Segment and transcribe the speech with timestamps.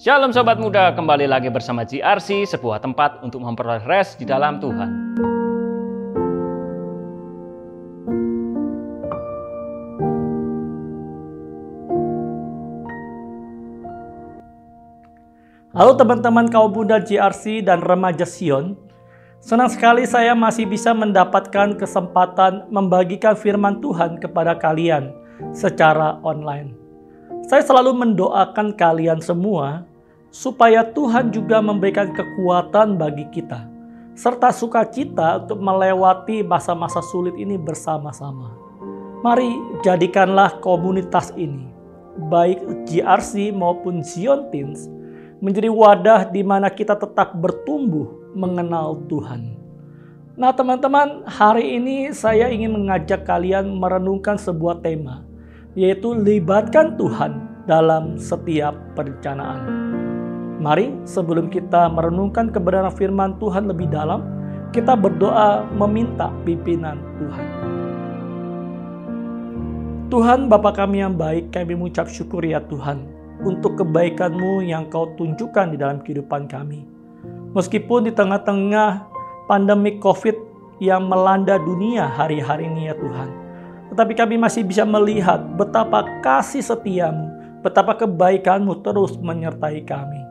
[0.00, 4.88] Shalom Sobat Muda, kembali lagi bersama GRC, sebuah tempat untuk memperoleh rest di dalam Tuhan.
[15.76, 18.80] Halo teman-teman kaum muda GRC dan remaja Sion.
[19.44, 25.12] Senang sekali saya masih bisa mendapatkan kesempatan membagikan firman Tuhan kepada kalian
[25.52, 26.72] secara online.
[27.44, 29.89] Saya selalu mendoakan kalian semua
[30.30, 33.66] supaya Tuhan juga memberikan kekuatan bagi kita,
[34.14, 38.54] serta sukacita untuk melewati masa-masa sulit ini bersama-sama.
[39.20, 39.52] Mari
[39.84, 41.68] jadikanlah komunitas ini,
[42.30, 44.88] baik GRC maupun Zion Teens,
[45.42, 49.58] menjadi wadah di mana kita tetap bertumbuh mengenal Tuhan.
[50.40, 55.26] Nah teman-teman, hari ini saya ingin mengajak kalian merenungkan sebuah tema,
[55.76, 59.89] yaitu libatkan Tuhan dalam setiap perencanaan.
[60.60, 64.20] Mari sebelum kita merenungkan kebenaran firman Tuhan lebih dalam,
[64.76, 67.46] kita berdoa meminta pimpinan Tuhan.
[70.12, 73.08] Tuhan Bapa kami yang baik, kami mengucap syukur ya Tuhan
[73.40, 76.84] untuk kebaikan-Mu yang Kau tunjukkan di dalam kehidupan kami.
[77.56, 79.08] Meskipun di tengah-tengah
[79.48, 80.36] pandemi COVID
[80.84, 83.32] yang melanda dunia hari-hari ini ya Tuhan.
[83.96, 87.32] Tetapi kami masih bisa melihat betapa kasih setiamu,
[87.64, 90.29] betapa kebaikan-Mu terus menyertai kami.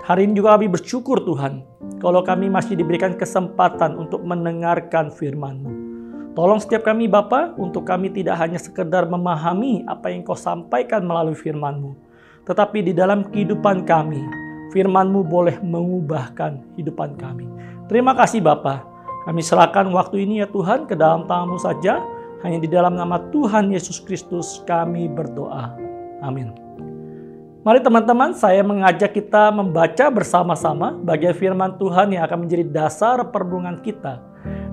[0.00, 1.60] Hari ini juga kami bersyukur Tuhan,
[2.00, 5.72] kalau kami masih diberikan kesempatan untuk mendengarkan firman-Mu.
[6.32, 11.36] Tolong setiap kami Bapa, untuk kami tidak hanya sekedar memahami apa yang Kau sampaikan melalui
[11.36, 11.92] firman-Mu,
[12.48, 14.24] tetapi di dalam kehidupan kami,
[14.72, 17.44] firman-Mu boleh mengubahkan kehidupan kami.
[17.92, 18.80] Terima kasih Bapa.
[19.28, 22.00] Kami serahkan waktu ini ya Tuhan ke dalam tangan-Mu saja.
[22.40, 25.76] Hanya di dalam nama Tuhan Yesus Kristus kami berdoa.
[26.24, 26.69] Amin.
[27.60, 33.84] Mari teman-teman, saya mengajak kita membaca bersama-sama bagian firman Tuhan yang akan menjadi dasar perenungan
[33.84, 34.16] kita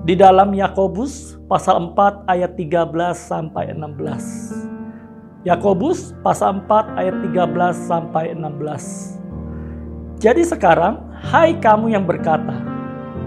[0.07, 5.43] di dalam Yakobus pasal 4 ayat 13 sampai 16.
[5.43, 10.23] Yakobus pasal 4 ayat 13 sampai 16.
[10.23, 12.55] Jadi sekarang, hai kamu yang berkata,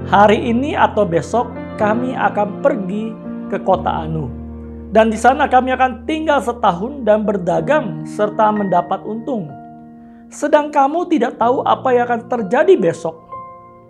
[0.08, 3.12] hari ini atau besok kami akan pergi
[3.52, 4.39] ke kota Anu
[4.90, 9.46] dan di sana kami akan tinggal setahun dan berdagang serta mendapat untung.
[10.30, 13.14] Sedang kamu tidak tahu apa yang akan terjadi besok.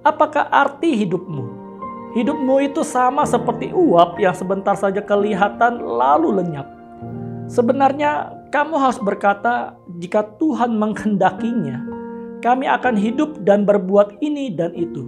[0.05, 1.61] Apakah arti hidupmu?
[2.17, 6.69] Hidupmu itu sama seperti uap yang sebentar saja kelihatan lalu lenyap.
[7.49, 11.81] Sebenarnya kamu harus berkata jika Tuhan menghendakinya,
[12.45, 15.01] kami akan hidup dan berbuat ini dan itu.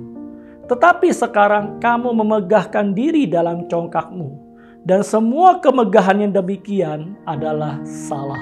[0.72, 4.41] Tetapi sekarang kamu memegahkan diri dalam congkakmu
[4.82, 8.40] dan semua kemegahan yang demikian adalah salah.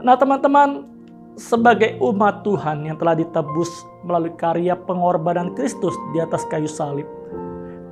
[0.00, 0.88] Nah, teman-teman,
[1.36, 3.68] sebagai umat Tuhan yang telah ditebus
[4.00, 7.04] melalui karya pengorbanan Kristus di atas kayu salib,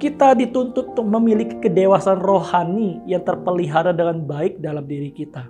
[0.00, 5.44] kita dituntut untuk memiliki kedewasaan rohani yang terpelihara dengan baik dalam diri kita.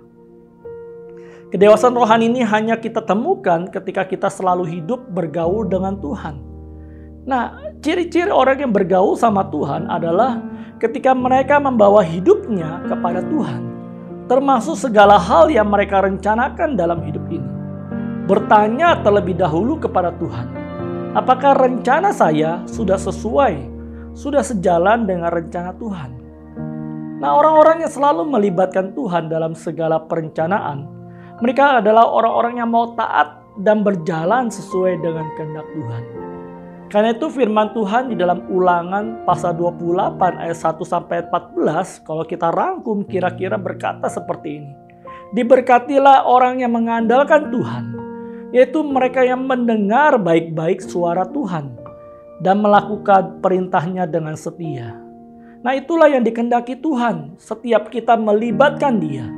[1.49, 6.48] Kedewasaan rohani ini hanya kita temukan ketika kita selalu hidup bergaul dengan Tuhan.
[7.29, 7.53] Nah,
[7.85, 10.41] ciri-ciri orang yang bergaul sama Tuhan adalah
[10.81, 13.61] ketika mereka membawa hidupnya kepada Tuhan,
[14.25, 17.45] termasuk segala hal yang mereka rencanakan dalam hidup ini.
[18.25, 20.49] Bertanya terlebih dahulu kepada Tuhan,
[21.13, 23.61] apakah rencana saya sudah sesuai,
[24.17, 26.09] sudah sejalan dengan rencana Tuhan?
[27.21, 30.89] Nah, orang-orang yang selalu melibatkan Tuhan dalam segala perencanaan,
[31.45, 36.28] mereka adalah orang-orang yang mau taat dan berjalan sesuai dengan kehendak Tuhan.
[36.89, 42.49] Karena itu firman Tuhan di dalam ulangan pasal 28 ayat 1 sampai 14 kalau kita
[42.49, 44.73] rangkum kira-kira berkata seperti ini.
[45.37, 47.93] Diberkatilah orang yang mengandalkan Tuhan,
[48.49, 51.77] yaitu mereka yang mendengar baik-baik suara Tuhan
[52.41, 54.97] dan melakukan perintahnya dengan setia.
[55.61, 59.29] Nah itulah yang dikendaki Tuhan, setiap kita melibatkan dia.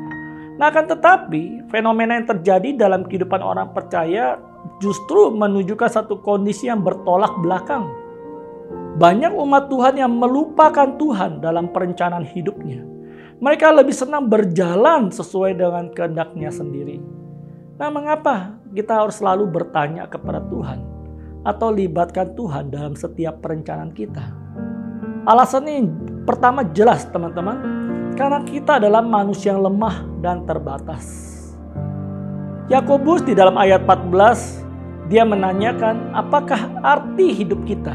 [0.56, 4.40] Nah akan tetapi fenomena yang terjadi dalam kehidupan orang percaya
[4.82, 7.88] justru menunjukkan satu kondisi yang bertolak belakang.
[8.98, 12.84] Banyak umat Tuhan yang melupakan Tuhan dalam perencanaan hidupnya.
[13.42, 17.02] Mereka lebih senang berjalan sesuai dengan kehendaknya sendiri.
[17.78, 20.86] Nah, mengapa kita harus selalu bertanya kepada Tuhan
[21.42, 24.22] atau libatkan Tuhan dalam setiap perencanaan kita?
[25.26, 25.90] Alasannya
[26.26, 27.58] pertama jelas, teman-teman,
[28.14, 31.34] karena kita adalah manusia yang lemah dan terbatas.
[32.70, 34.61] Yakobus di dalam ayat 14
[35.12, 37.92] dia menanyakan apakah arti hidup kita.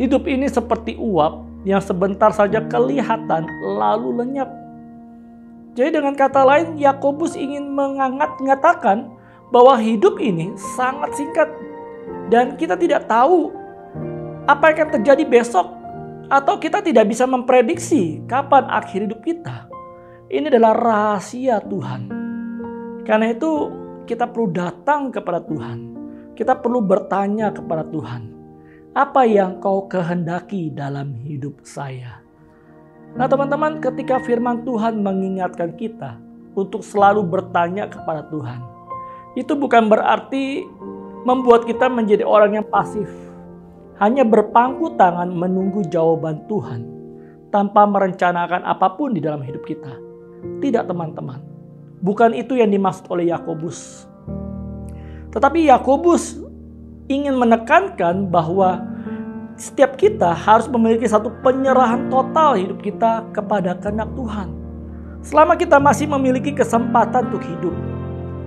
[0.00, 4.48] Hidup ini seperti uap yang sebentar saja kelihatan lalu lenyap.
[5.76, 9.12] Jadi dengan kata lain Yakobus ingin mengangat mengatakan
[9.52, 11.52] bahwa hidup ini sangat singkat
[12.32, 13.52] dan kita tidak tahu
[14.48, 15.68] apa yang akan terjadi besok
[16.32, 19.68] atau kita tidak bisa memprediksi kapan akhir hidup kita.
[20.32, 22.08] Ini adalah rahasia Tuhan.
[23.04, 23.68] Karena itu
[24.08, 25.93] kita perlu datang kepada Tuhan.
[26.34, 28.34] Kita perlu bertanya kepada Tuhan.
[28.94, 32.22] Apa yang kau kehendaki dalam hidup saya?
[33.14, 36.18] Nah teman-teman ketika firman Tuhan mengingatkan kita
[36.58, 38.58] untuk selalu bertanya kepada Tuhan.
[39.38, 40.62] Itu bukan berarti
[41.22, 43.10] membuat kita menjadi orang yang pasif.
[44.02, 46.82] Hanya berpangku tangan menunggu jawaban Tuhan
[47.54, 49.94] tanpa merencanakan apa pun di dalam hidup kita.
[50.58, 51.38] Tidak teman-teman.
[52.02, 54.10] Bukan itu yang dimaksud oleh Yakobus.
[55.34, 56.38] Tetapi Yakobus
[57.10, 58.86] ingin menekankan bahwa
[59.58, 64.50] setiap kita harus memiliki satu penyerahan total hidup kita kepada kehendak Tuhan.
[65.24, 67.74] Selama kita masih memiliki kesempatan untuk hidup,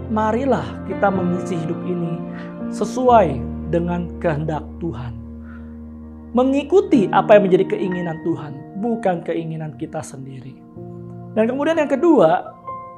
[0.08, 2.16] marilah kita mengisi hidup ini
[2.72, 3.40] sesuai
[3.72, 5.16] dengan kehendak Tuhan.
[6.36, 10.60] Mengikuti apa yang menjadi keinginan Tuhan, bukan keinginan kita sendiri.
[11.34, 12.52] Dan kemudian yang kedua,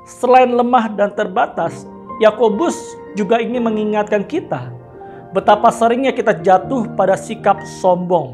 [0.04, 1.88] selain lemah dan terbatas,
[2.20, 2.76] Yakobus
[3.16, 4.80] juga ingin mengingatkan kita
[5.30, 8.34] Betapa seringnya kita jatuh pada sikap sombong,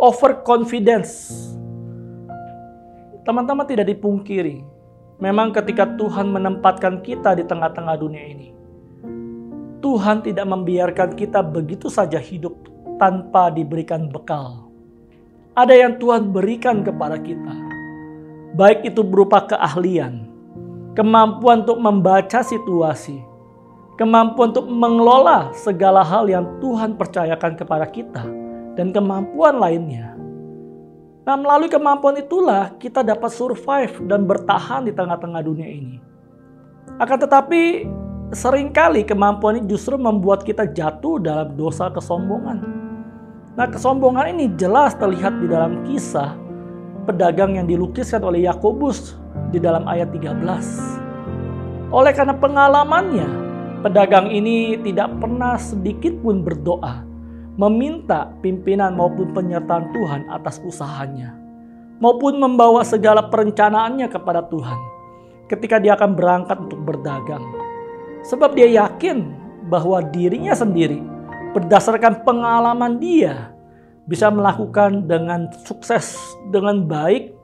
[0.00, 1.28] overconfidence.
[3.20, 4.64] Teman-teman tidak dipungkiri,
[5.20, 8.48] memang ketika Tuhan menempatkan kita di tengah-tengah dunia ini,
[9.84, 12.56] Tuhan tidak membiarkan kita begitu saja hidup
[12.96, 14.72] tanpa diberikan bekal.
[15.52, 17.52] Ada yang Tuhan berikan kepada kita,
[18.56, 20.25] baik itu berupa keahlian,
[20.96, 23.20] kemampuan untuk membaca situasi,
[24.00, 28.24] kemampuan untuk mengelola segala hal yang Tuhan percayakan kepada kita,
[28.80, 30.16] dan kemampuan lainnya.
[31.28, 36.00] Nah, melalui kemampuan itulah kita dapat survive dan bertahan di tengah-tengah dunia ini.
[36.96, 37.84] Akan tetapi,
[38.32, 42.62] sering kali kemampuan ini justru membuat kita jatuh dalam dosa kesombongan.
[43.52, 46.38] Nah, kesombongan ini jelas terlihat di dalam kisah
[47.04, 51.90] pedagang yang dilukiskan oleh Yakobus di dalam ayat 13.
[51.94, 53.46] Oleh karena pengalamannya,
[53.86, 57.06] Pedagang ini tidak pernah sedikit pun berdoa,
[57.60, 61.38] meminta pimpinan maupun penyertaan Tuhan atas usahanya,
[62.02, 64.80] maupun membawa segala perencanaannya kepada Tuhan
[65.46, 67.46] ketika dia akan berangkat untuk berdagang.
[68.26, 69.22] Sebab dia yakin
[69.70, 70.98] bahwa dirinya sendiri
[71.54, 73.54] berdasarkan pengalaman dia
[74.08, 76.16] bisa melakukan dengan sukses,
[76.50, 77.35] dengan baik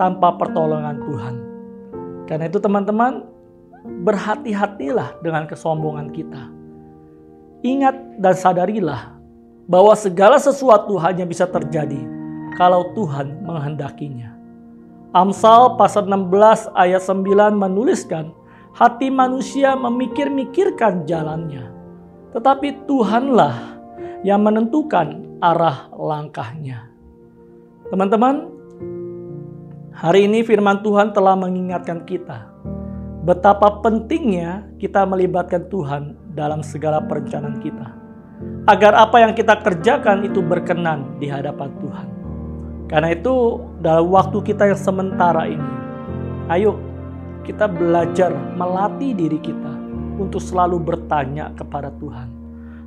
[0.00, 1.34] tanpa pertolongan Tuhan.
[2.24, 3.28] Karena itu teman-teman,
[3.84, 6.48] berhati-hatilah dengan kesombongan kita.
[7.60, 9.20] Ingat dan sadarilah
[9.68, 12.00] bahwa segala sesuatu hanya bisa terjadi
[12.56, 14.32] kalau Tuhan menghendakinya.
[15.12, 18.32] Amsal pasal 16 ayat 9 menuliskan,
[18.72, 21.66] hati manusia memikir-mikirkan jalannya,
[22.30, 23.58] tetapi Tuhanlah
[24.22, 26.86] yang menentukan arah langkahnya.
[27.90, 28.59] Teman-teman,
[29.94, 32.50] hari ini firman Tuhan telah mengingatkan kita
[33.20, 37.88] betapa pentingnya kita melibatkan Tuhan dalam segala perencanaan kita.
[38.64, 42.08] Agar apa yang kita kerjakan itu berkenan di hadapan Tuhan.
[42.88, 45.70] Karena itu dalam waktu kita yang sementara ini,
[46.48, 46.80] ayo
[47.44, 49.74] kita belajar melatih diri kita
[50.16, 52.28] untuk selalu bertanya kepada Tuhan.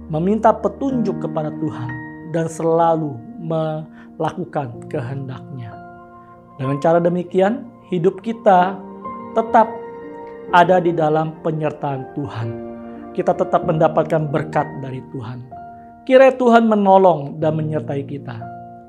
[0.09, 1.89] Meminta petunjuk kepada Tuhan
[2.33, 5.52] dan selalu melakukan kehendaknya.
[6.57, 8.77] Dengan cara demikian, hidup kita
[9.33, 9.69] tetap
[10.53, 12.49] ada di dalam penyertaan Tuhan.
[13.13, 15.41] Kita tetap mendapatkan berkat dari Tuhan.
[16.03, 18.37] Kira Tuhan menolong dan menyertai kita.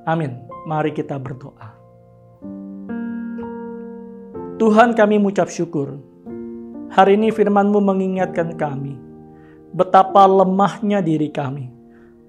[0.04, 0.44] Amin.
[0.68, 1.76] Mari kita berdoa.
[4.60, 6.00] Tuhan kami mengucap syukur.
[6.94, 8.96] Hari ini firman-Mu mengingatkan kami.
[9.74, 11.68] Betapa lemahnya diri kami.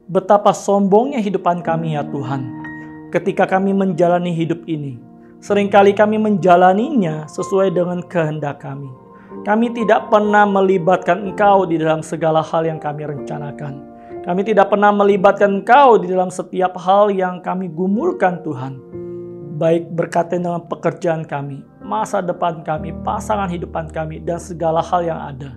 [0.09, 2.41] Betapa sombongnya hidupan kami ya Tuhan.
[3.13, 5.14] Ketika kami menjalani hidup ini.
[5.45, 9.05] Seringkali kami menjalaninya sesuai dengan kehendak kami
[9.45, 13.77] kami tidak pernah melibatkan Engkau di dalam segala hal yang kami rencanakan.
[14.25, 18.81] Kami tidak pernah melibatkan Engkau di dalam setiap hal yang kami gumulkan Tuhan.
[19.61, 25.21] Baik berkaitan dengan pekerjaan kami, masa depan kami, pasangan hidupan kami, dan segala hal yang
[25.21, 25.53] ada.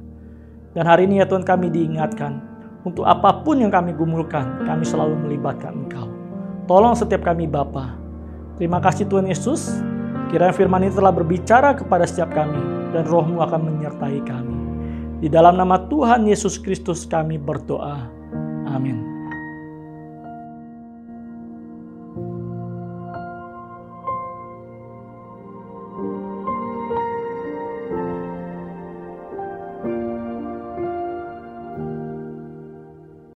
[0.77, 2.45] Dan hari ini ya Tuhan kami diingatkan,
[2.85, 6.13] untuk apa pun yang kami gumulkan, kami selalu melibatkan Engkau.
[6.69, 7.97] Tolong setiap kami Bapa.
[8.59, 9.71] Terima kasih Tuhan Yesus.
[10.29, 12.59] Kiranya firman ini telah berbicara kepada setiap kami
[12.93, 14.59] dan rohmu akan menyertai kami.
[15.25, 18.11] Di dalam nama Tuhan Yesus Kristus kami berdoa.
[18.69, 19.08] Amin.